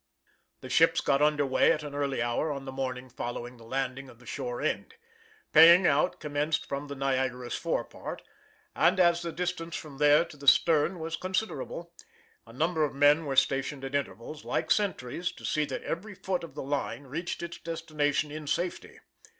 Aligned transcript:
The 0.61 0.69
ships 0.71 0.99
got 0.99 1.21
under 1.21 1.45
weigh 1.45 1.71
at 1.71 1.83
an 1.83 1.93
early 1.93 2.23
hour 2.23 2.51
on 2.51 2.65
the 2.65 2.71
morning 2.71 3.07
following 3.07 3.57
the 3.57 3.63
landing 3.63 4.09
of 4.09 4.17
the 4.17 4.25
shore 4.25 4.59
end. 4.59 4.95
Paying 5.53 5.85
out 5.85 6.19
commenced 6.19 6.65
from 6.67 6.87
the 6.87 6.95
Niagara's 6.95 7.53
forepart; 7.53 8.23
and 8.75 8.99
as 8.99 9.21
the 9.21 9.31
distance 9.31 9.75
from 9.75 9.99
there 9.99 10.25
to 10.25 10.37
the 10.37 10.47
stern 10.47 10.97
was 10.97 11.15
considerable, 11.17 11.93
a 12.47 12.51
number 12.51 12.83
of 12.83 12.95
men 12.95 13.25
were 13.27 13.35
stationed 13.35 13.83
at 13.85 13.93
intervals, 13.93 14.43
like 14.43 14.71
sentries, 14.71 15.31
to 15.33 15.45
see 15.45 15.65
that 15.65 15.83
every 15.83 16.15
foot 16.15 16.43
of 16.43 16.55
the 16.55 16.63
line 16.63 17.03
reached 17.03 17.43
its 17.43 17.59
destination 17.59 18.31
in 18.31 18.47
safety. 18.47 19.01